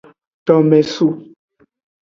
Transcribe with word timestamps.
Tomesu. 0.45 1.07